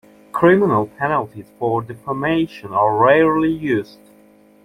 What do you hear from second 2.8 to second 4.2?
rarely used.